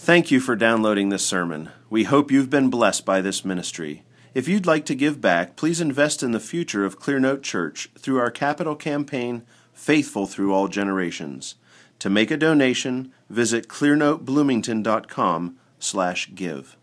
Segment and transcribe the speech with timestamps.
[0.00, 1.70] Thank you for downloading this sermon.
[1.90, 4.04] We hope you've been blessed by this ministry.
[4.32, 8.20] If you'd like to give back, please invest in the future of Clearnote Church through
[8.20, 9.42] our capital campaign,
[9.74, 11.56] Faithful Through All Generations.
[11.98, 16.76] To make a donation, visit clearnotebloomington.com slash give.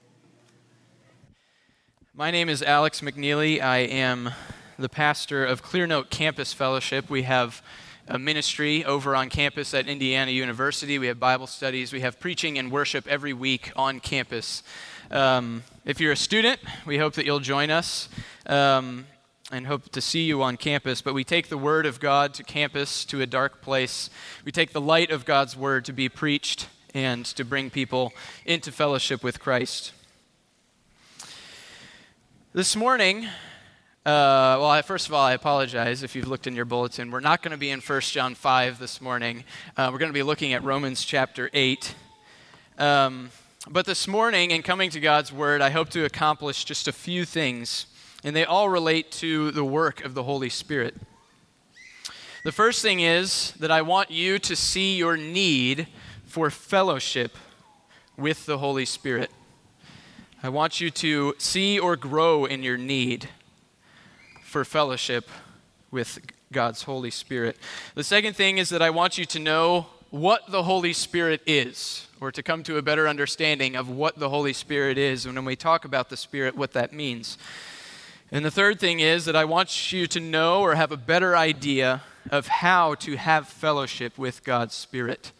[2.13, 3.61] My name is Alex McNeely.
[3.61, 4.31] I am
[4.77, 7.09] the pastor of Clearnote Campus Fellowship.
[7.09, 7.63] We have
[8.07, 10.99] a ministry over on campus at Indiana University.
[10.99, 11.91] We have Bible studies.
[11.91, 14.61] We have preaching and worship every week on campus.
[15.09, 18.09] Um, if you're a student, we hope that you'll join us
[18.45, 19.07] um,
[19.51, 21.01] and hope to see you on campus.
[21.01, 24.11] But we take the Word of God to campus, to a dark place.
[24.43, 28.13] We take the light of God's Word to be preached and to bring people
[28.45, 29.93] into fellowship with Christ.
[32.53, 33.27] This morning,
[34.05, 37.09] uh, well, I, first of all, I apologize if you've looked in your bulletin.
[37.09, 39.43] We're not going to be in 1 John 5 this morning.
[39.75, 41.95] Uh, we're going to be looking at Romans chapter 8.
[42.77, 43.31] Um,
[43.67, 47.25] but this morning, in coming to God's Word, I hope to accomplish just a few
[47.25, 47.87] things,
[48.23, 50.93] and they all relate to the work of the Holy Spirit.
[52.43, 55.87] The first thing is that I want you to see your need
[56.25, 57.35] for fellowship
[58.17, 59.31] with the Holy Spirit.
[60.43, 63.29] I want you to see or grow in your need
[64.55, 65.29] for fellowship
[65.91, 66.17] with
[66.53, 67.57] God's Holy Spirit.
[67.93, 72.07] The second thing is that I want you to know what the Holy Spirit is,
[72.21, 75.43] or to come to a better understanding of what the Holy Spirit is, and when
[75.43, 77.37] we talk about the Spirit, what that means.
[78.31, 81.35] And the third thing is that I want you to know or have a better
[81.35, 85.33] idea of how to have fellowship with God's Spirit,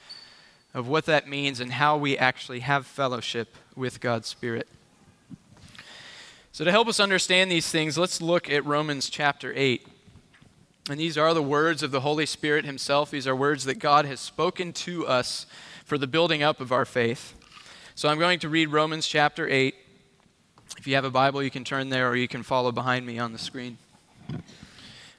[0.73, 4.67] of what that means and how we actually have fellowship with God's Spirit.
[6.55, 9.85] So, to help us understand these things, let's look at Romans chapter 8.
[10.89, 13.11] And these are the words of the Holy Spirit Himself.
[13.11, 15.47] These are words that God has spoken to us
[15.83, 17.33] for the building up of our faith.
[17.93, 19.75] So, I'm going to read Romans chapter 8.
[20.77, 23.19] If you have a Bible, you can turn there or you can follow behind me
[23.19, 23.77] on the screen.
[24.29, 24.41] I'm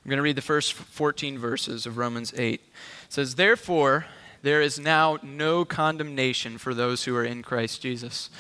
[0.06, 2.54] going to read the first 14 verses of Romans 8.
[2.54, 2.62] It
[3.10, 4.06] says, Therefore,
[4.40, 8.30] there is now no condemnation for those who are in Christ Jesus.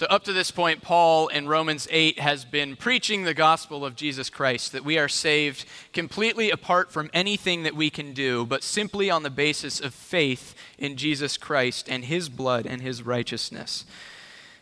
[0.00, 3.96] So, up to this point, Paul in Romans 8 has been preaching the gospel of
[3.96, 8.62] Jesus Christ, that we are saved completely apart from anything that we can do, but
[8.62, 13.84] simply on the basis of faith in Jesus Christ and his blood and his righteousness.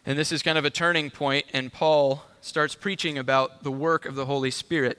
[0.05, 4.07] And this is kind of a turning point, and Paul starts preaching about the work
[4.07, 4.99] of the Holy Spirit.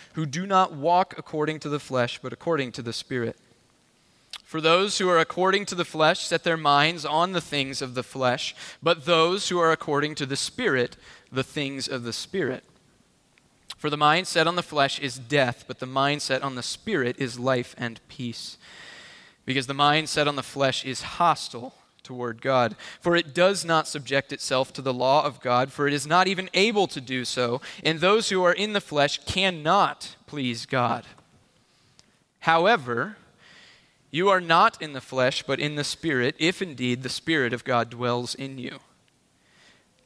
[0.13, 3.37] who do not walk according to the flesh, but according to the Spirit.
[4.43, 7.93] For those who are according to the flesh set their minds on the things of
[7.93, 10.97] the flesh, but those who are according to the Spirit,
[11.31, 12.63] the things of the Spirit.
[13.77, 16.63] For the mind set on the flesh is death, but the mind set on the
[16.63, 18.57] Spirit is life and peace.
[19.45, 21.73] Because the mind set on the flesh is hostile
[22.11, 22.75] toward God.
[22.99, 26.27] For it does not subject itself to the law of God, for it is not
[26.27, 31.05] even able to do so, and those who are in the flesh cannot please God.
[32.41, 33.15] However,
[34.11, 37.63] you are not in the flesh, but in the Spirit, if indeed the Spirit of
[37.63, 38.79] God dwells in you.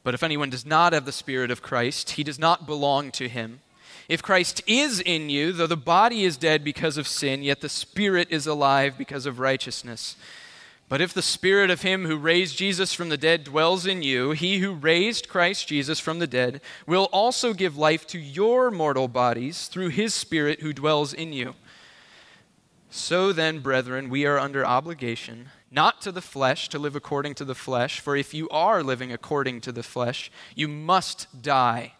[0.04, 3.28] But if anyone does not have the Spirit of Christ, he does not belong to
[3.28, 3.62] him.
[4.08, 7.68] If Christ is in you, though the body is dead because of sin, yet the
[7.68, 10.14] Spirit is alive because of righteousness.
[10.88, 14.30] But if the Spirit of Him who raised Jesus from the dead dwells in you,
[14.30, 19.08] He who raised Christ Jesus from the dead will also give life to your mortal
[19.08, 21.54] bodies through His Spirit who dwells in you.
[22.88, 27.44] So then, brethren, we are under obligation, not to the flesh, to live according to
[27.44, 31.94] the flesh, for if you are living according to the flesh, you must die.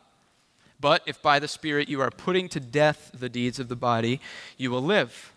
[0.78, 4.20] But if by the Spirit you are putting to death the deeds of the body,
[4.56, 5.32] you will live.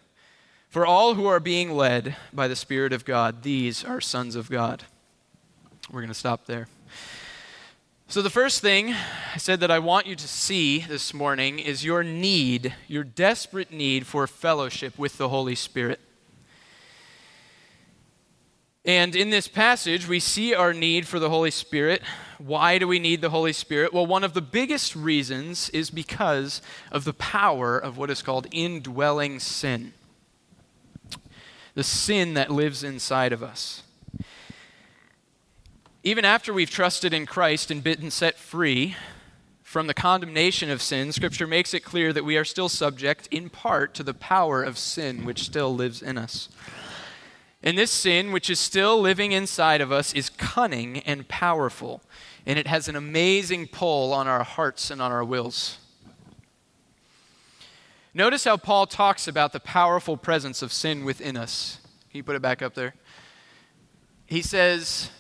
[0.69, 4.51] For all who are being led by the Spirit of God, these are sons of
[4.51, 4.83] God.
[5.89, 6.67] We're going to stop there.
[8.07, 11.83] So, the first thing I said that I want you to see this morning is
[11.83, 15.99] your need, your desperate need for fellowship with the Holy Spirit.
[18.85, 22.03] And in this passage, we see our need for the Holy Spirit.
[22.37, 23.91] Why do we need the Holy Spirit?
[23.91, 26.61] Well, one of the biggest reasons is because
[26.91, 29.93] of the power of what is called indwelling sin
[31.79, 33.83] the sin that lives inside of us.
[36.03, 38.97] Even after we've trusted in Christ and been set free
[39.63, 43.49] from the condemnation of sin, Scripture makes it clear that we are still subject, in
[43.49, 46.49] part, to the power of sin which still lives in us.
[47.63, 52.01] And this sin, which is still living inside of us, is cunning and powerful,
[52.45, 55.77] and it has an amazing pull on our hearts and on our wills.
[58.13, 61.79] Notice how Paul talks about the powerful presence of sin within us.
[62.09, 62.95] Can you put it back up there?
[64.25, 65.11] He says,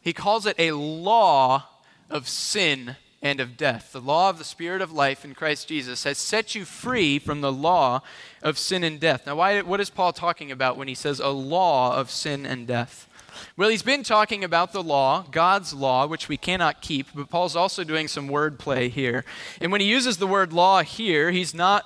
[0.00, 1.64] he calls it a law
[2.08, 3.90] of sin and of death.
[3.92, 7.40] The law of the Spirit of life in Christ Jesus has set you free from
[7.40, 8.02] the law
[8.40, 9.26] of sin and death.
[9.26, 12.68] Now, why, what is Paul talking about when he says a law of sin and
[12.68, 13.08] death?
[13.56, 17.56] Well, he's been talking about the law, God's law, which we cannot keep, but Paul's
[17.56, 19.24] also doing some wordplay here.
[19.60, 21.84] And when he uses the word law here, he's not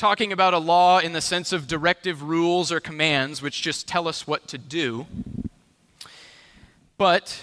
[0.00, 4.08] talking about a law in the sense of directive rules or commands, which just tell
[4.08, 5.06] us what to do,
[6.96, 7.42] but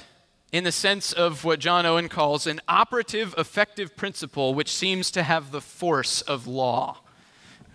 [0.51, 5.21] in the sense of what John Owen calls an operative effective principle which seems to
[5.21, 6.98] have the force of law.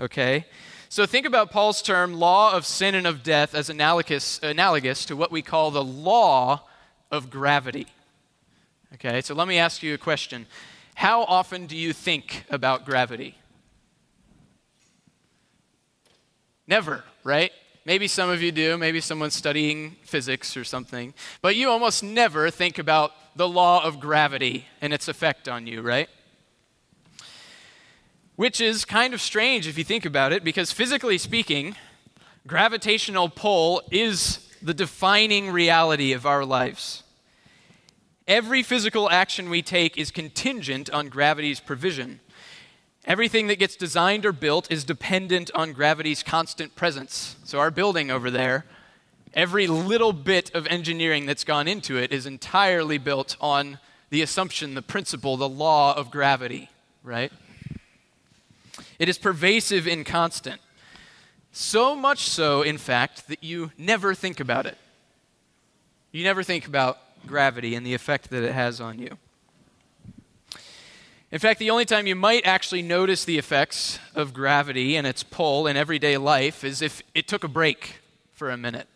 [0.00, 0.46] Okay?
[0.88, 5.14] So think about Paul's term, law of sin and of death, as analogous, analogous to
[5.14, 6.62] what we call the law
[7.08, 7.87] of gravity.
[8.94, 10.44] Okay, so let me ask you a question.
[10.96, 13.37] How often do you think about gravity?
[16.72, 17.52] Never, right?
[17.84, 22.48] Maybe some of you do, maybe someone's studying physics or something, but you almost never
[22.48, 26.08] think about the law of gravity and its effect on you, right?
[28.36, 31.76] Which is kind of strange if you think about it, because physically speaking,
[32.46, 37.02] gravitational pull is the defining reality of our lives.
[38.26, 42.20] Every physical action we take is contingent on gravity's provision.
[43.04, 47.37] Everything that gets designed or built is dependent on gravity's constant presence.
[47.44, 48.64] So, our building over there,
[49.34, 53.78] every little bit of engineering that's gone into it is entirely built on
[54.10, 56.70] the assumption, the principle, the law of gravity,
[57.02, 57.32] right?
[58.99, 60.60] It is pervasive and constant.
[61.50, 64.78] So much so, in fact, that you never think about it.
[66.12, 69.19] You never think about gravity and the effect that it has on you.
[71.32, 75.23] In fact, the only time you might actually notice the effects of gravity and its
[75.23, 78.00] pull in everyday life is if it took a break
[78.34, 78.87] for a minute.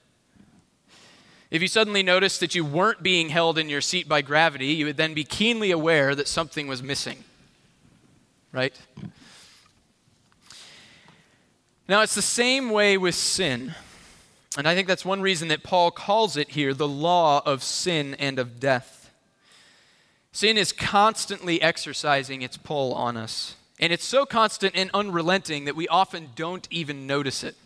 [1.50, 4.84] If you suddenly noticed that you weren't being held in your seat by gravity, you
[4.84, 7.24] would then be keenly aware that something was missing.
[8.52, 8.78] Right?
[11.88, 13.74] Now, it's the same way with sin.
[14.58, 18.14] And I think that's one reason that Paul calls it here the law of sin
[18.16, 19.05] and of death.
[20.36, 23.56] Sin is constantly exercising its pull on us.
[23.80, 27.56] And it's so constant and unrelenting that we often don't even notice it.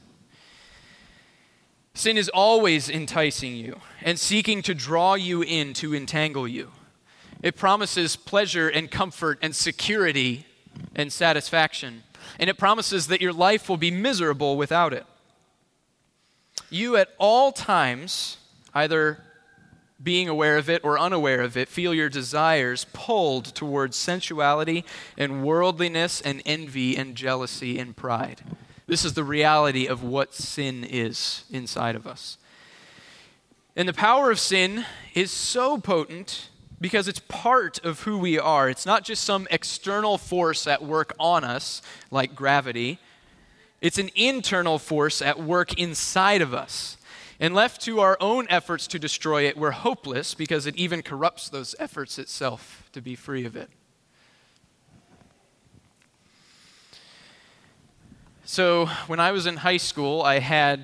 [1.94, 6.70] Sin is always enticing you and seeking to draw you in to entangle you.
[7.42, 10.46] It promises pleasure and comfort and security
[10.94, 12.04] and satisfaction.
[12.38, 15.06] And it promises that your life will be miserable without it.
[16.70, 18.36] You at all times
[18.72, 19.24] either
[20.02, 24.84] being aware of it or unaware of it, feel your desires pulled towards sensuality
[25.16, 28.42] and worldliness and envy and jealousy and pride.
[28.86, 32.38] This is the reality of what sin is inside of us.
[33.76, 36.48] And the power of sin is so potent
[36.80, 38.68] because it's part of who we are.
[38.68, 42.98] It's not just some external force at work on us, like gravity,
[43.80, 46.96] it's an internal force at work inside of us.
[47.42, 51.48] And left to our own efforts to destroy it, we're hopeless because it even corrupts
[51.48, 53.70] those efforts itself to be free of it.
[58.44, 60.80] So, when I was in high school, I had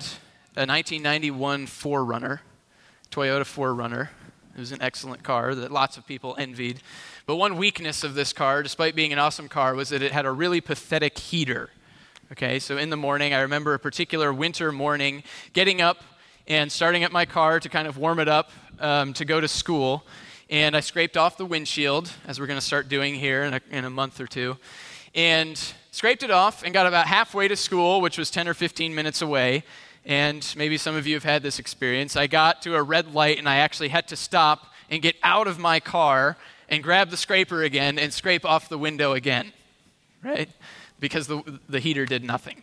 [0.55, 2.39] a 1991 4Runner,
[3.11, 4.09] Toyota 4Runner.
[4.55, 6.81] It was an excellent car that lots of people envied.
[7.27, 10.25] But one weakness of this car, despite being an awesome car, was that it had
[10.25, 11.69] a really pathetic heater.
[12.31, 15.21] Okay, so in the morning, I remember a particular winter morning
[15.53, 16.03] getting up
[16.47, 19.47] and starting up my car to kind of warm it up um, to go to
[19.47, 20.03] school.
[20.49, 23.61] And I scraped off the windshield, as we're going to start doing here in a,
[23.69, 24.57] in a month or two,
[25.13, 25.61] and
[25.91, 29.21] scraped it off and got about halfway to school, which was 10 or 15 minutes
[29.21, 29.63] away.
[30.05, 32.15] And maybe some of you have had this experience.
[32.15, 35.47] I got to a red light and I actually had to stop and get out
[35.47, 36.37] of my car
[36.69, 39.51] and grab the scraper again and scrape off the window again,
[40.23, 40.49] right?
[40.99, 42.61] Because the, the heater did nothing.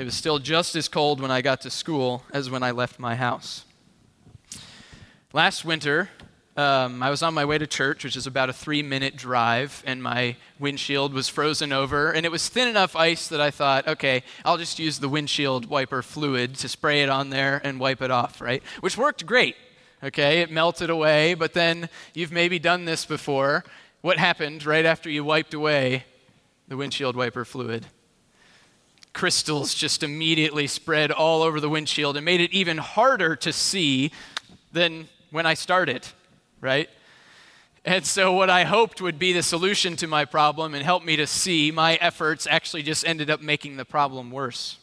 [0.00, 2.98] It was still just as cold when I got to school as when I left
[2.98, 3.66] my house.
[5.34, 6.08] Last winter,
[6.56, 9.82] um, I was on my way to church, which is about a three minute drive,
[9.84, 12.12] and my windshield was frozen over.
[12.12, 15.66] And it was thin enough ice that I thought, okay, I'll just use the windshield
[15.66, 18.62] wiper fluid to spray it on there and wipe it off, right?
[18.80, 19.54] Which worked great.
[20.02, 23.64] Okay, it melted away, but then you've maybe done this before.
[24.00, 26.06] What happened right after you wiped away
[26.68, 27.84] the windshield wiper fluid?
[29.12, 34.12] Crystals just immediately spread all over the windshield and made it even harder to see
[34.72, 36.06] than when I started,
[36.60, 36.88] right?
[37.84, 41.16] And so, what I hoped would be the solution to my problem and help me
[41.16, 44.78] to see, my efforts actually just ended up making the problem worse.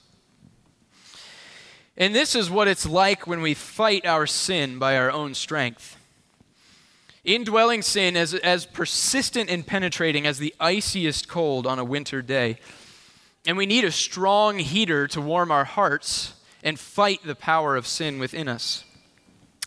[1.96, 5.98] And this is what it's like when we fight our sin by our own strength.
[7.24, 12.57] Indwelling sin as, as persistent and penetrating as the iciest cold on a winter day.
[13.48, 17.88] And we need a strong heater to warm our hearts and fight the power of
[17.88, 18.84] sin within us.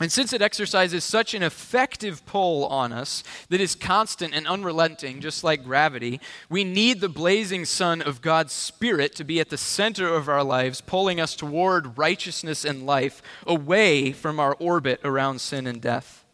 [0.01, 5.21] And since it exercises such an effective pull on us that is constant and unrelenting,
[5.21, 6.21] just like gravity,
[6.51, 10.45] we need the blazing sun of God's Spirit to be at the center of our
[10.45, 16.25] lives, pulling us toward righteousness and life, away from our orbit around sin and death.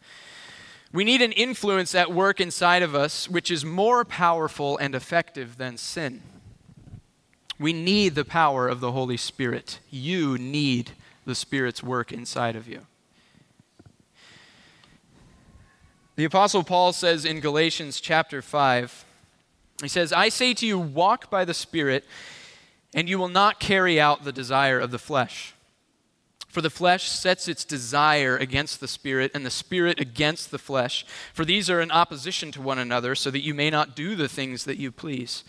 [0.93, 5.57] We need an influence at work inside of us which is more powerful and effective
[5.57, 6.21] than sin.
[7.59, 9.79] We need the power of the Holy Spirit.
[9.89, 10.91] You need
[11.25, 12.85] the Spirit's work inside of you.
[16.15, 19.05] The Apostle Paul says in Galatians chapter 5,
[19.81, 22.05] he says, I say to you, walk by the Spirit,
[22.95, 25.53] and you will not carry out the desire of the flesh.
[26.47, 31.05] For the flesh sets its desire against the Spirit, and the Spirit against the flesh.
[31.33, 34.29] For these are in opposition to one another, so that you may not do the
[34.29, 35.43] things that you please.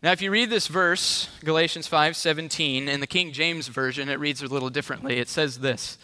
[0.00, 4.20] Now, if you read this verse, Galatians 5 17, in the King James Version, it
[4.20, 5.18] reads a little differently.
[5.18, 5.98] It says this,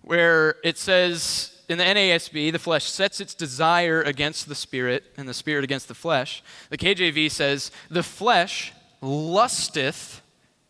[0.00, 5.28] where it says, in the NASB, the flesh sets its desire against the spirit, and
[5.28, 6.42] the spirit against the flesh.
[6.70, 10.22] The KJV says, the flesh lusteth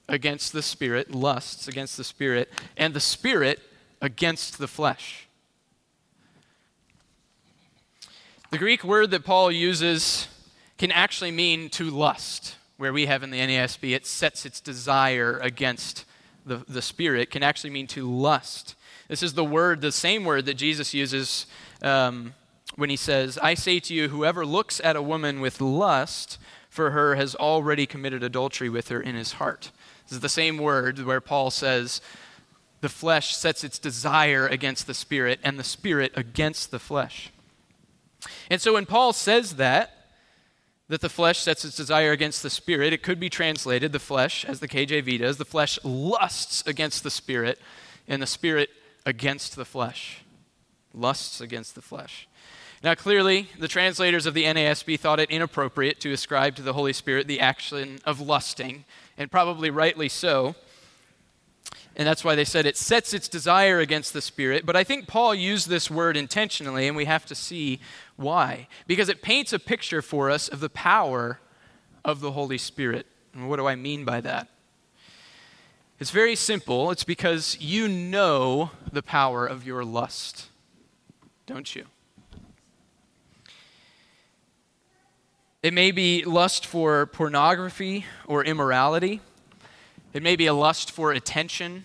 [0.09, 3.61] against the spirit, lusts against the spirit, and the spirit
[4.03, 5.29] against the flesh.
[8.51, 10.27] The Greek word that Paul uses
[10.79, 15.38] can actually mean to lust, where we have in the NASB, it sets its desire
[15.38, 16.04] against
[16.45, 18.75] the, the spirit, can actually mean to lust.
[19.09, 21.47] This is the word, the same word that Jesus uses
[21.83, 22.35] um,
[22.76, 26.90] when he says, I say to you, whoever looks at a woman with lust for
[26.90, 29.71] her has already committed adultery with her in his heart.
[30.04, 32.00] This is the same word where Paul says,
[32.80, 37.33] the flesh sets its desire against the spirit, and the spirit against the flesh.
[38.50, 39.96] And so when Paul says that,
[40.88, 44.45] that the flesh sets its desire against the spirit, it could be translated the flesh,
[44.45, 47.59] as the KJV does, the flesh lusts against the spirit,
[48.07, 48.71] and the spirit
[49.05, 50.23] against the flesh,
[50.95, 52.28] lusts against the flesh.
[52.85, 56.93] Now, clearly, the translators of the NASB thought it inappropriate to ascribe to the Holy
[56.93, 58.85] Spirit the action of lusting,
[59.19, 60.55] and probably rightly so.
[61.97, 64.66] And that's why they said it sets its desire against the Spirit.
[64.66, 67.81] But I think Paul used this word intentionally, and we have to see
[68.17, 68.69] why.
[68.87, 71.41] Because it paints a picture for us of the power
[72.05, 73.07] of the Holy Spirit.
[73.35, 74.49] And what do I mean by that?
[75.99, 76.91] It's very simple.
[76.91, 80.49] It's because you know the power of your lust,
[81.47, 81.87] don't you?
[85.63, 89.21] It may be lust for pornography or immorality.
[90.13, 91.85] It may be a lust for attention.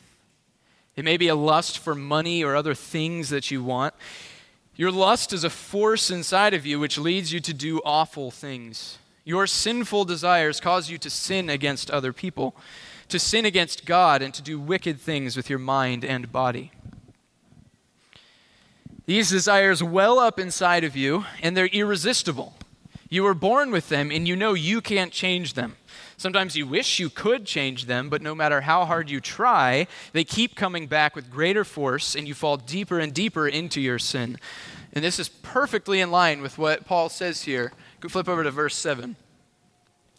[0.96, 3.94] It may be a lust for money or other things that you want.
[4.82, 8.98] Your lust is a force inside of you which leads you to do awful things.
[9.24, 12.56] Your sinful desires cause you to sin against other people
[13.10, 16.72] to sin against God and to do wicked things with your mind and body.
[19.06, 22.56] These desires well up inside of you, and they're irresistible.
[23.08, 25.76] You were born with them, and you know you can't change them.
[26.22, 30.24] Sometimes you wish you could change them, but no matter how hard you try, they
[30.24, 34.38] keep coming back with greater force, and you fall deeper and deeper into your sin.
[34.94, 37.74] And this is perfectly in line with what Paul says here.
[38.08, 39.16] Flip over to verse 7.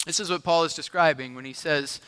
[0.04, 2.00] This is what Paul is describing when he says,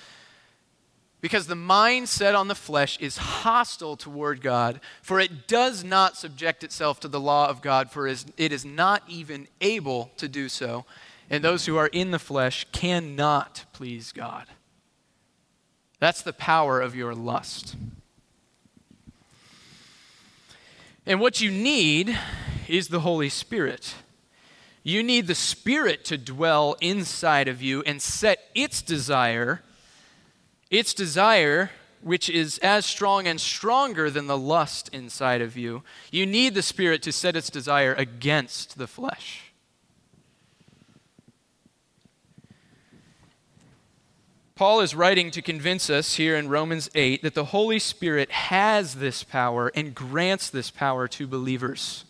[1.20, 6.16] because the mind set on the flesh is hostile toward God, for it does not
[6.16, 10.48] subject itself to the law of God, for it is not even able to do
[10.48, 10.84] so.
[11.34, 14.46] And those who are in the flesh cannot please God.
[15.98, 17.74] That's the power of your lust.
[21.04, 22.16] And what you need
[22.68, 23.96] is the Holy Spirit.
[24.84, 29.62] You need the Spirit to dwell inside of you and set its desire
[30.70, 36.26] its desire, which is as strong and stronger than the lust inside of you, you
[36.26, 39.43] need the Spirit to set its desire against the flesh.
[44.56, 48.94] Paul is writing to convince us here in Romans 8 that the Holy Spirit has
[48.94, 52.04] this power and grants this power to believers.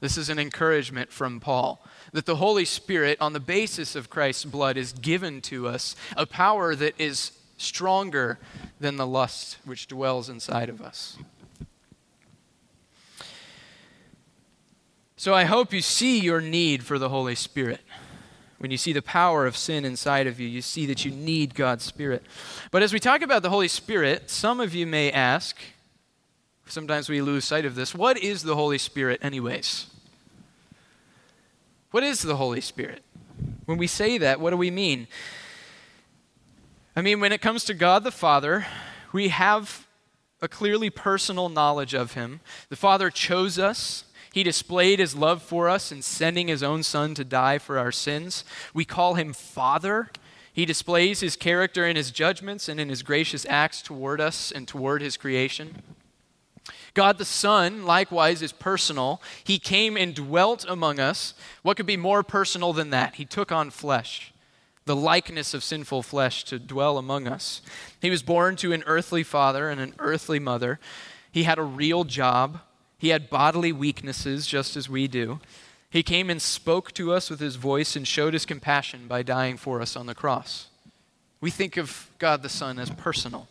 [0.00, 1.80] This is an encouragement from Paul
[2.12, 6.26] that the Holy Spirit, on the basis of Christ's blood, is given to us, a
[6.26, 8.40] power that is stronger
[8.80, 11.18] than the lust which dwells inside of us.
[15.16, 17.80] So I hope you see your need for the Holy Spirit.
[18.58, 21.54] When you see the power of sin inside of you, you see that you need
[21.54, 22.22] God's Spirit.
[22.70, 25.58] But as we talk about the Holy Spirit, some of you may ask,
[26.66, 29.88] sometimes we lose sight of this, what is the Holy Spirit, anyways?
[31.90, 33.02] What is the Holy Spirit?
[33.66, 35.06] When we say that, what do we mean?
[36.94, 38.66] I mean, when it comes to God the Father,
[39.12, 39.86] we have
[40.40, 42.40] a clearly personal knowledge of Him.
[42.70, 44.04] The Father chose us,
[44.36, 47.90] he displayed his love for us in sending his own son to die for our
[47.90, 48.44] sins.
[48.74, 50.10] We call him Father.
[50.52, 54.68] He displays his character in his judgments and in his gracious acts toward us and
[54.68, 55.82] toward his creation.
[56.92, 59.22] God the Son, likewise, is personal.
[59.42, 61.32] He came and dwelt among us.
[61.62, 63.14] What could be more personal than that?
[63.14, 64.34] He took on flesh,
[64.84, 67.62] the likeness of sinful flesh, to dwell among us.
[68.02, 70.78] He was born to an earthly father and an earthly mother.
[71.32, 72.60] He had a real job.
[72.98, 75.40] He had bodily weaknesses just as we do.
[75.90, 79.56] He came and spoke to us with his voice and showed his compassion by dying
[79.56, 80.68] for us on the cross.
[81.40, 83.48] We think of God the Son as personal.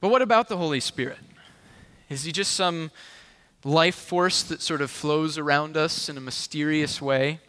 [0.00, 1.18] But what about the Holy Spirit?
[2.08, 2.90] Is he just some
[3.64, 7.40] life force that sort of flows around us in a mysterious way?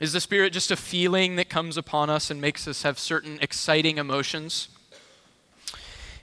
[0.00, 3.38] Is the Spirit just a feeling that comes upon us and makes us have certain
[3.40, 4.68] exciting emotions?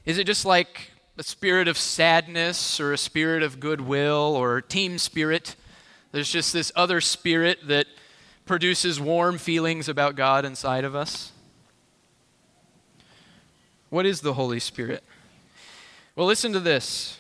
[0.06, 4.98] Is it just like a spirit of sadness or a spirit of goodwill or team
[4.98, 5.58] spirit.
[6.14, 7.88] There's just this other spirit that
[8.46, 11.34] produces warm feelings about God inside of us.
[13.90, 15.04] What is the Holy Spirit?
[16.16, 17.20] Well, listen to this.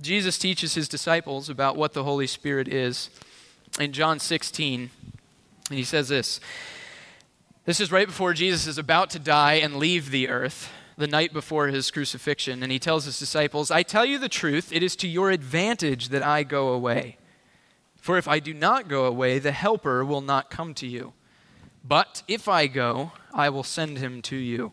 [0.00, 3.10] Jesus teaches his disciples about what the Holy Spirit is
[3.78, 4.88] in John 16,
[5.68, 6.40] and he says this.
[7.66, 11.32] This is right before Jesus is about to die and leave the earth the night
[11.32, 14.96] before his crucifixion, and he tells his disciples, I tell you the truth, it is
[14.96, 17.18] to your advantage that I go away.
[17.96, 21.12] For if I do not go away, the Helper will not come to you.
[21.84, 24.72] But if I go, I will send him to you.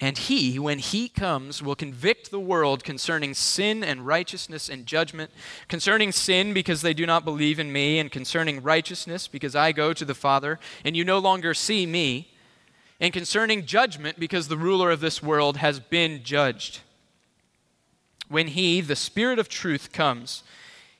[0.00, 5.30] And he, when he comes, will convict the world concerning sin and righteousness and judgment.
[5.68, 9.92] Concerning sin, because they do not believe in me, and concerning righteousness, because I go
[9.92, 12.33] to the Father, and you no longer see me
[13.00, 16.80] and concerning judgment, because the ruler of this world has been judged.
[18.28, 20.42] When he, the Spirit of truth, comes,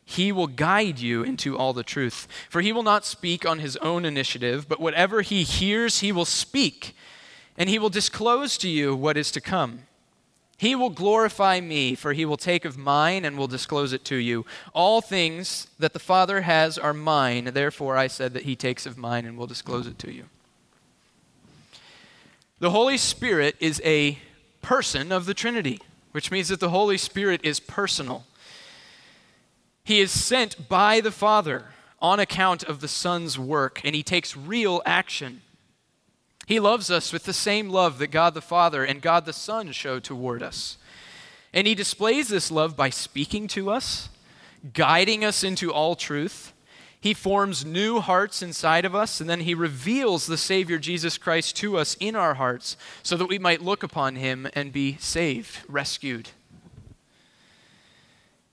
[0.05, 2.29] he will guide you into all the truth.
[2.51, 6.27] For he will not speak on his own initiative, but whatever he hears, he will
[6.27, 6.95] speak,
[7.57, 9.81] and he will disclose to you what is to come.
[10.57, 14.17] He will glorify me, for he will take of mine and will disclose it to
[14.17, 14.45] you.
[14.73, 18.99] All things that the Father has are mine, therefore I said that he takes of
[18.99, 20.25] mine and will disclose it to you.
[22.65, 24.19] The Holy Spirit is a
[24.63, 25.81] person of the Trinity,
[26.13, 28.25] which means that the Holy Spirit is personal.
[29.85, 31.67] He is sent by the Father
[32.01, 35.43] on account of the Son's work, and he takes real action.
[36.47, 39.71] He loves us with the same love that God the Father and God the Son
[39.73, 40.79] show toward us.
[41.53, 44.09] And he displays this love by speaking to us,
[44.73, 46.54] guiding us into all truth,
[47.05, 51.55] he forms new hearts inside of us, and then He reveals the Savior Jesus Christ
[51.57, 55.59] to us in our hearts so that we might look upon Him and be saved,
[55.69, 56.31] rescued.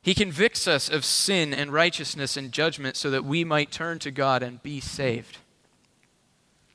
[0.01, 4.11] He convicts us of sin and righteousness and judgment so that we might turn to
[4.11, 5.37] God and be saved.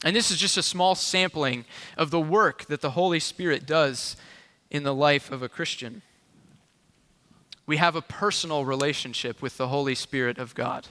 [0.02, 1.66] And this is just a small sampling
[1.98, 4.16] of the work that the Holy Spirit does
[4.70, 6.00] in the life of a Christian.
[7.66, 10.88] We have a personal relationship with the Holy Spirit of God.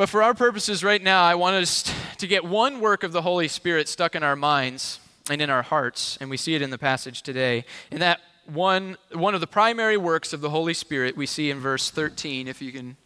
[0.00, 3.20] But for our purposes right now, I want us to get one work of the
[3.20, 6.70] Holy Spirit stuck in our minds and in our hearts, and we see it in
[6.70, 7.66] the passage today.
[7.90, 11.60] And that one, one of the primary works of the Holy Spirit we see in
[11.60, 12.96] verse 13, if you can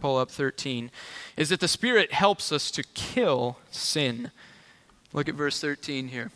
[0.00, 0.90] pull up 13,
[1.36, 4.30] is that the Spirit helps us to kill sin.
[5.12, 6.30] Look at verse 13 here.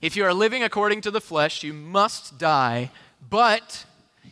[0.00, 2.90] If you are living according to the flesh, you must die,
[3.28, 3.84] but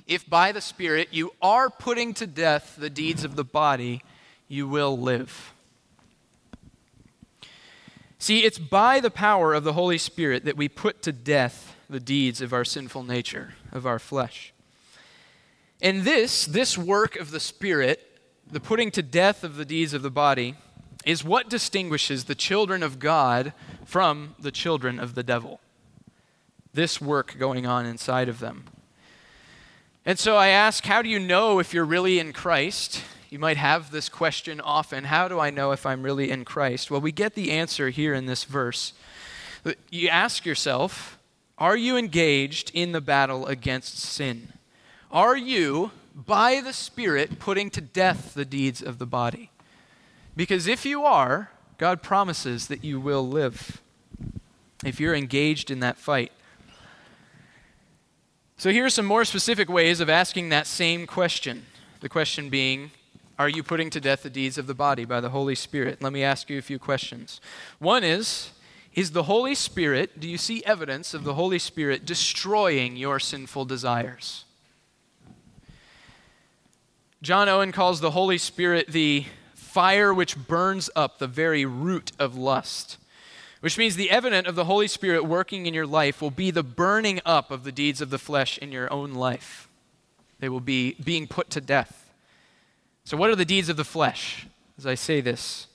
[0.07, 4.01] if by the Spirit you are putting to death the deeds of the body,
[4.53, 5.55] you will live.
[8.19, 11.99] See, it's by the power of the Holy Spirit that we put to death the
[11.99, 14.53] deeds of our sinful nature, of our flesh.
[15.81, 20.03] And this, this work of the Spirit, the putting to death of the deeds of
[20.03, 20.55] the body,
[21.07, 23.55] is what distinguishes the children of God
[23.87, 25.61] from the children of the devil.
[26.75, 28.67] This work going on inside of them.
[30.05, 33.03] And so I ask, how do you know if you're really in Christ?
[33.33, 36.91] You might have this question often How do I know if I'm really in Christ?
[36.91, 38.93] Well, we get the answer here in this verse.
[39.91, 41.19] You ask yourself,
[41.57, 44.53] Are you engaged in the battle against sin?
[45.11, 49.51] Are you, by the Spirit, putting to death the deeds of the body?
[50.37, 53.81] Because if you are, God promises that you will live
[54.85, 56.33] if you're engaged in that fight.
[58.59, 61.65] So, here are some more specific ways of asking that same question.
[62.01, 62.91] The question being,
[63.39, 66.03] are you putting to death the deeds of the body by the Holy Spirit?
[66.03, 67.41] Let me ask you a few questions.
[67.79, 68.51] One is
[68.95, 73.65] Is the Holy Spirit, do you see evidence of the Holy Spirit destroying your sinful
[73.65, 74.45] desires?
[77.23, 82.37] John Owen calls the Holy Spirit the fire which burns up the very root of
[82.37, 82.99] lust,
[83.61, 86.65] which means the evidence of the Holy Spirit working in your life will be the
[86.65, 89.69] burning up of the deeds of the flesh in your own life.
[90.41, 92.02] They will be being put to death.
[93.05, 94.47] So, what are the deeds of the flesh
[94.79, 95.67] as I say this?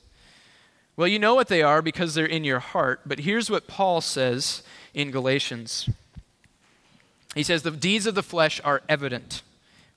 [0.95, 4.01] Well, you know what they are because they're in your heart, but here's what Paul
[4.01, 4.63] says
[4.93, 5.87] in Galatians.
[7.35, 9.43] He says, The deeds of the flesh are evident,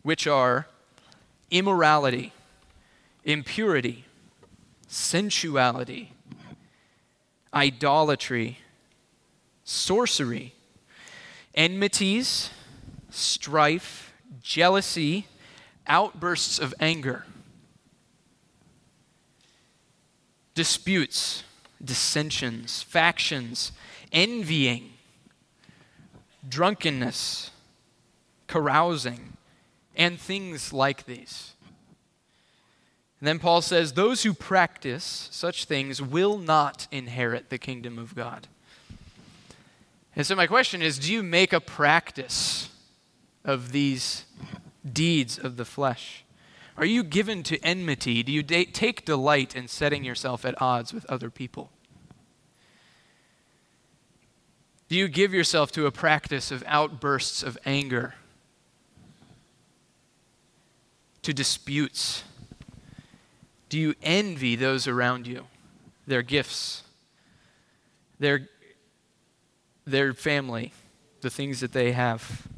[0.02, 0.66] which are
[1.50, 2.32] immorality,
[3.24, 4.04] impurity,
[4.88, 6.12] sensuality,
[7.54, 8.58] idolatry,
[9.64, 10.52] sorcery,
[11.54, 12.50] enmities,
[13.08, 14.12] strife,
[14.42, 15.26] jealousy
[15.90, 17.26] outbursts of anger,
[20.54, 21.42] disputes,
[21.84, 23.72] dissensions, factions,
[24.12, 24.92] envying,
[26.48, 27.50] drunkenness,
[28.46, 29.34] carousing,
[29.96, 31.52] and things like these.
[33.18, 38.14] And then Paul says, Those who practice such things will not inherit the kingdom of
[38.14, 38.46] God.
[40.16, 42.68] And so, my question is do you make a practice
[43.44, 44.24] of these
[44.84, 46.24] deeds of the flesh?
[46.76, 48.22] Are you given to enmity?
[48.22, 51.70] Do you de- take delight in setting yourself at odds with other people?
[54.88, 58.14] Do you give yourself to a practice of outbursts of anger,
[61.22, 62.24] to disputes?
[63.68, 65.46] Do you envy those around you,
[66.08, 66.82] their gifts,
[68.18, 68.48] their,
[69.84, 70.72] their family,
[71.20, 72.48] the things that they have?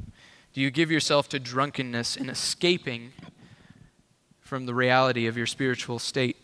[0.53, 3.13] Do you give yourself to drunkenness and escaping
[4.39, 6.37] from the reality of your spiritual state?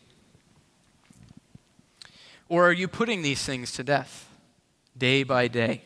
[2.47, 4.27] Or are you putting these things to death
[4.97, 5.83] day by day?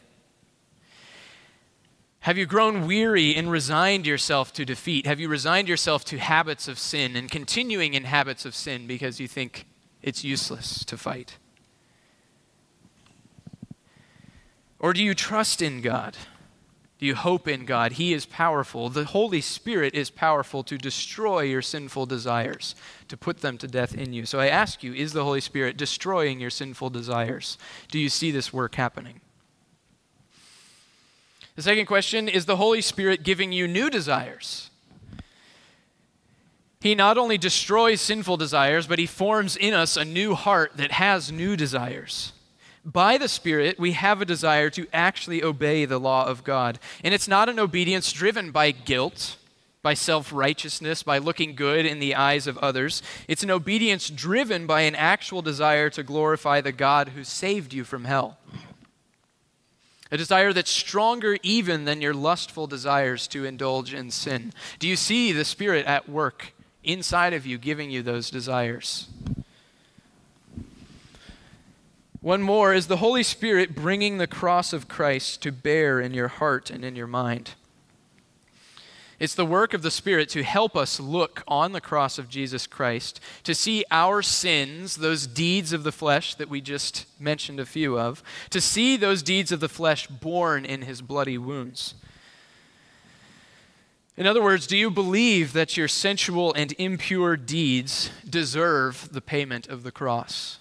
[2.22, 5.06] Have you grown weary and resigned yourself to defeat?
[5.06, 9.20] Have you resigned yourself to habits of sin and continuing in habits of sin because
[9.20, 9.66] you think
[10.02, 11.38] it's useless to fight?
[14.80, 16.16] Or do you trust in God?
[17.04, 17.92] You hope in God?
[17.94, 18.88] He is powerful.
[18.88, 22.76] The Holy Spirit is powerful to destroy your sinful desires,
[23.10, 24.26] to put them to death in you.
[24.26, 27.58] So I ask you, is the Holy Spirit destroying your sinful desires?
[27.92, 29.20] Do you see this work happening?
[31.58, 34.70] The second question is the Holy Spirit giving you new desires?
[36.80, 40.94] He not only destroys sinful desires, but he forms in us a new heart that
[40.94, 42.32] has new desires
[42.86, 46.80] by the Spirit, we have a desire to actually obey the law of God.
[47.04, 49.38] And it's not an obedience driven by guilt,
[49.82, 53.02] by self righteousness, by looking good in the eyes of others.
[53.28, 57.84] It's an obedience driven by an actual desire to glorify the God who saved you
[57.84, 58.38] from hell.
[60.12, 64.54] A desire that's stronger even than your lustful desires to indulge in sin.
[64.78, 69.08] Do you see the Spirit at work inside of you, giving you those desires?
[72.24, 76.30] One more is the Holy Spirit bringing the cross of Christ to bear in your
[76.30, 77.56] heart and in your mind.
[79.20, 82.66] It's the work of the Spirit to help us look on the cross of Jesus
[82.66, 87.66] Christ, to see our sins, those deeds of the flesh that we just mentioned a
[87.66, 91.94] few of, to see those deeds of the flesh borne in his bloody wounds.
[94.16, 99.68] In other words, do you believe that your sensual and impure deeds deserve the payment
[99.68, 100.60] of the cross?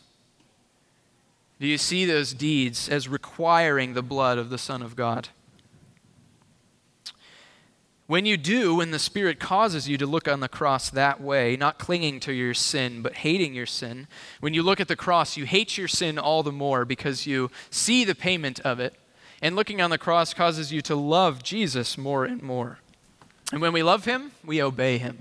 [1.62, 5.28] Do you see those deeds as requiring the blood of the Son of God?
[8.08, 11.56] When you do, when the Spirit causes you to look on the cross that way,
[11.56, 14.08] not clinging to your sin, but hating your sin,
[14.40, 17.48] when you look at the cross, you hate your sin all the more because you
[17.70, 18.96] see the payment of it.
[19.40, 22.80] And looking on the cross causes you to love Jesus more and more.
[23.52, 25.18] And when we love him, we obey him.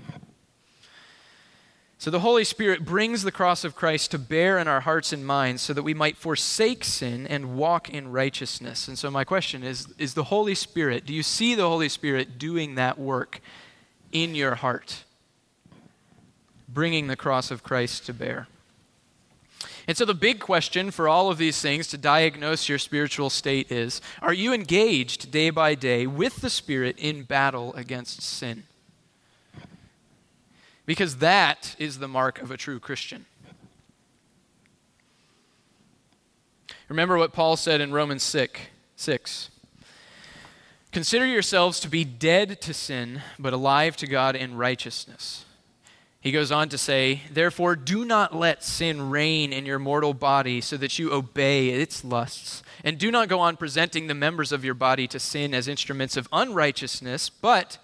[2.02, 5.24] So the Holy Spirit brings the cross of Christ to bear in our hearts and
[5.24, 8.88] minds so that we might forsake sin and walk in righteousness.
[8.88, 12.40] And so my question is is the Holy Spirit, do you see the Holy Spirit
[12.40, 13.40] doing that work
[14.10, 15.04] in your heart?
[16.68, 18.48] Bringing the cross of Christ to bear.
[19.86, 23.70] And so the big question for all of these things to diagnose your spiritual state
[23.70, 28.64] is are you engaged day by day with the Spirit in battle against sin?
[30.84, 33.26] Because that is the mark of a true Christian.
[36.88, 38.60] Remember what Paul said in Romans 6.
[38.96, 39.50] 6.
[40.90, 45.46] Consider yourselves to be dead to sin, but alive to God in righteousness.
[46.20, 50.60] He goes on to say, Therefore, do not let sin reign in your mortal body
[50.60, 52.62] so that you obey its lusts.
[52.84, 56.16] And do not go on presenting the members of your body to sin as instruments
[56.16, 57.78] of unrighteousness, but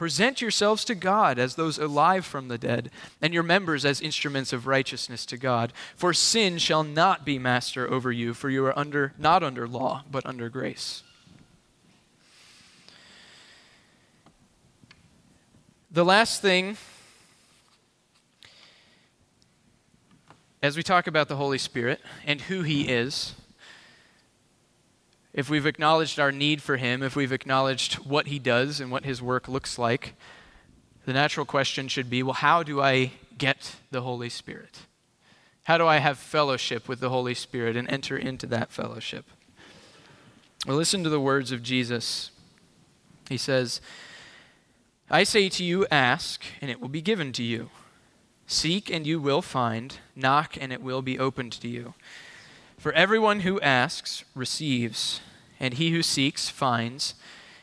[0.00, 4.50] present yourselves to God as those alive from the dead, and your members as instruments
[4.50, 5.74] of righteousness to God.
[5.94, 10.04] For sin shall not be master over you, for you are under, not under law,
[10.10, 11.02] but under grace.
[15.90, 16.78] The last thing
[20.62, 23.34] as we talk about the Holy Spirit and who He is,
[25.40, 29.06] if we've acknowledged our need for Him, if we've acknowledged what He does and what
[29.06, 30.14] His work looks like,
[31.06, 34.80] the natural question should be well, how do I get the Holy Spirit?
[35.64, 39.24] How do I have fellowship with the Holy Spirit and enter into that fellowship?
[40.66, 42.30] Well, listen to the words of Jesus.
[43.30, 43.80] He says,
[45.10, 47.70] I say to you, ask, and it will be given to you.
[48.46, 51.94] Seek and you will find, knock and it will be opened to you.
[52.76, 55.20] For everyone who asks receives,
[55.60, 57.14] and he who seeks finds,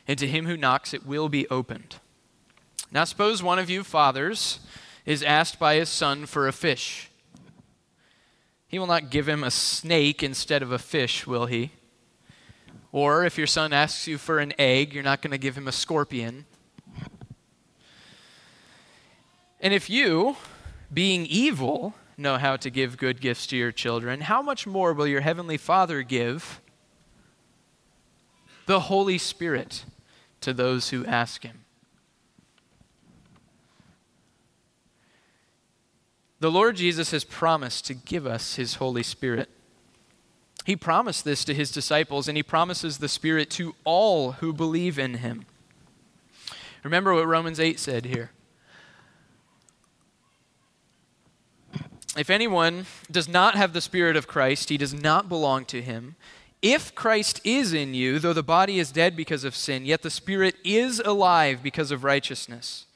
[0.06, 1.96] and to him who knocks it will be opened.
[2.90, 4.60] Now, suppose one of you fathers
[5.04, 7.10] is asked by his son for a fish.
[8.68, 11.72] He will not give him a snake instead of a fish, will he?
[12.92, 15.68] Or if your son asks you for an egg, you're not going to give him
[15.68, 16.46] a scorpion.
[19.60, 20.36] And if you,
[20.92, 25.06] being evil, know how to give good gifts to your children, how much more will
[25.06, 26.60] your heavenly Father give
[28.68, 29.86] the Holy Spirit
[30.42, 31.64] to those who ask him?
[36.40, 39.48] The Lord Jesus has promised to give us his Holy Spirit.
[40.66, 44.98] He promised this to his disciples, and he promises the Spirit to all who believe
[44.98, 45.46] in him.
[46.84, 48.32] Remember what Romans 8 said here.
[52.18, 56.16] If anyone does not have the Spirit of Christ, he does not belong to him.
[56.60, 60.10] If Christ is in you, though the body is dead because of sin, yet the
[60.10, 62.86] Spirit is alive because of righteousness.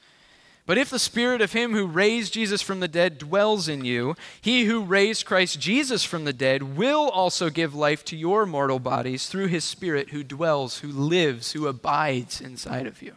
[0.65, 4.15] But if the Spirit of Him who raised Jesus from the dead dwells in you,
[4.41, 8.79] He who raised Christ Jesus from the dead will also give life to your mortal
[8.79, 13.13] bodies through His Spirit who dwells, who lives, who abides inside of you.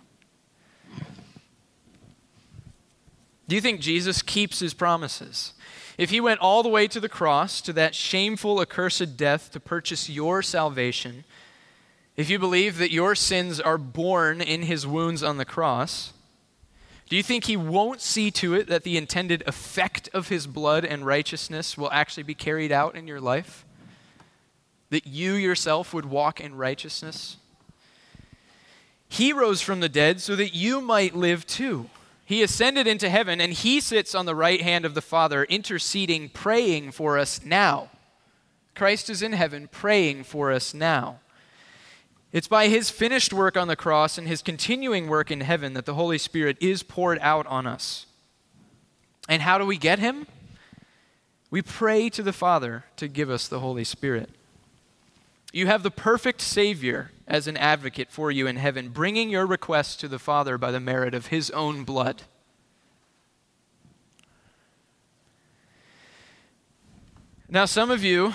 [3.48, 5.52] Do you think Jesus keeps His promises?
[5.98, 9.60] If he went all the way to the cross, to that shameful, accursed death to
[9.60, 11.24] purchase your salvation,
[12.16, 16.12] if you believe that your sins are borne in his wounds on the cross,
[17.08, 20.84] do you think he won't see to it that the intended effect of his blood
[20.84, 23.64] and righteousness will actually be carried out in your life?
[24.90, 27.36] That you yourself would walk in righteousness?
[29.08, 31.88] He rose from the dead so that you might live too.
[32.26, 36.28] He ascended into heaven and he sits on the right hand of the Father, interceding,
[36.28, 37.88] praying for us now.
[38.74, 41.20] Christ is in heaven, praying for us now.
[42.32, 45.86] It's by his finished work on the cross and his continuing work in heaven that
[45.86, 48.06] the Holy Spirit is poured out on us.
[49.28, 50.26] And how do we get him?
[51.48, 54.30] We pray to the Father to give us the Holy Spirit.
[55.52, 59.96] You have the perfect Savior as an advocate for you in heaven, bringing your requests
[59.96, 62.22] to the Father by the merit of his own blood.
[67.48, 68.34] Now, some of you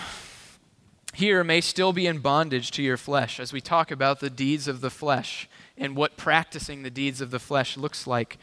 [1.13, 4.67] here may still be in bondage to your flesh as we talk about the deeds
[4.67, 8.37] of the flesh and what practicing the deeds of the flesh looks like.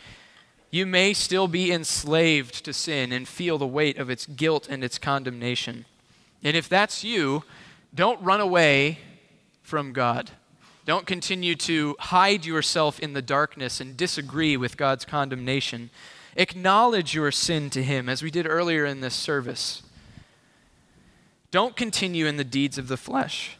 [0.70, 4.84] You may still be enslaved to sin and feel the weight of its guilt and
[4.84, 5.86] its condemnation.
[6.42, 7.44] And if that's you,
[7.94, 8.98] don't run away
[9.68, 10.30] from God.
[10.86, 15.90] Don't continue to hide yourself in the darkness and disagree with God's condemnation.
[16.34, 19.82] Acknowledge your sin to Him, as we did earlier in this service.
[21.50, 23.58] Don't continue in the deeds of the flesh,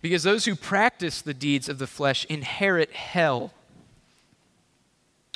[0.00, 3.52] because those who practice the deeds of the flesh inherit hell.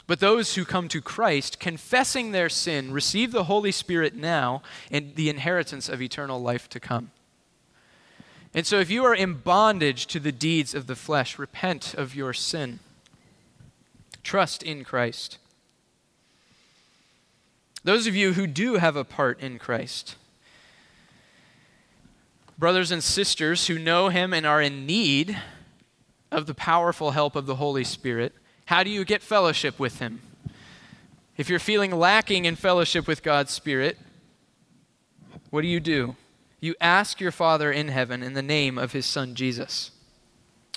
[0.07, 5.14] But those who come to Christ, confessing their sin, receive the Holy Spirit now and
[5.14, 7.11] the inheritance of eternal life to come.
[8.55, 12.15] And so, if you are in bondage to the deeds of the flesh, repent of
[12.15, 12.79] your sin.
[14.23, 15.39] Trust in Christ.
[17.85, 20.17] Those of you who do have a part in Christ,
[22.59, 25.39] brothers and sisters who know Him and are in need
[26.31, 28.35] of the powerful help of the Holy Spirit,
[28.67, 30.21] how do you get fellowship with Him?
[31.37, 33.97] If you're feeling lacking in fellowship with God's Spirit,
[35.51, 36.17] what do you do?
[36.61, 39.90] You ask your Father in heaven in the name of His Son Jesus.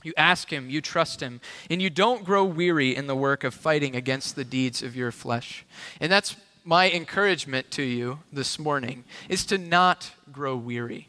[0.04, 3.54] You ask Him, you trust Him, and you don't grow weary in the work of
[3.54, 5.66] fighting against the deeds of your flesh.
[6.00, 11.08] And that's my encouragement to you this morning is to not grow weary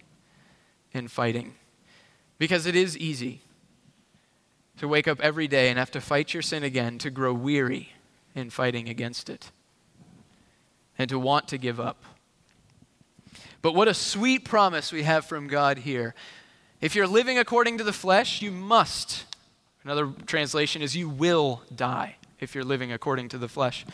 [0.92, 1.54] in fighting
[2.38, 3.42] because it is easy
[4.78, 7.92] to wake up every day and have to fight your sin again, to grow weary
[8.34, 9.52] in fighting against it,
[10.98, 12.02] and to want to give up.
[13.62, 16.14] But what a sweet promise we have from God here.
[16.80, 19.24] If you're living according to the flesh, you must.
[19.84, 23.86] Another translation is you will die if you're living according to the flesh.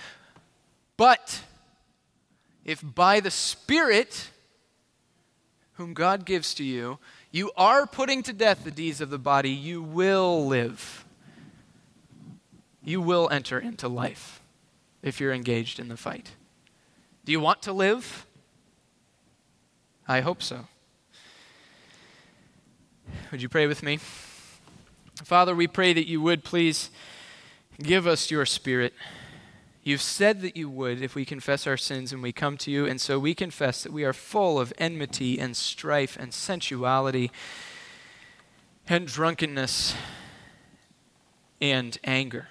[0.97, 1.43] But
[2.65, 4.31] if by the Spirit,
[5.75, 6.99] whom God gives to you,
[7.31, 11.05] you are putting to death the deeds of the body, you will live.
[12.83, 14.41] You will enter into life
[15.03, 16.31] if you're engaged in the fight.
[17.27, 18.27] Do you want to live?
[20.11, 20.65] I hope so.
[23.31, 23.99] Would you pray with me?
[25.23, 26.89] Father, we pray that you would please
[27.83, 28.95] give us your spirit.
[29.83, 32.87] You've said that you would if we confess our sins and we come to you,
[32.87, 37.31] and so we confess that we are full of enmity and strife and sensuality
[38.89, 39.95] and drunkenness
[41.61, 42.49] and anger.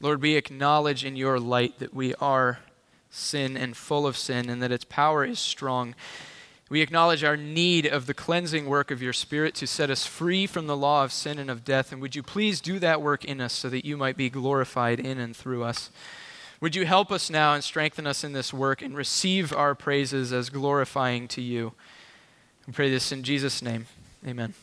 [0.00, 2.60] Lord, we acknowledge in your light that we are
[3.16, 5.94] sin and full of sin and that its power is strong.
[6.68, 10.46] We acknowledge our need of the cleansing work of your Spirit to set us free
[10.46, 11.92] from the law of sin and of death.
[11.92, 14.98] And would you please do that work in us so that you might be glorified
[14.98, 15.90] in and through us?
[16.60, 20.32] Would you help us now and strengthen us in this work and receive our praises
[20.32, 21.72] as glorifying to you?
[22.66, 23.86] We pray this in Jesus' name.
[24.26, 24.54] Amen.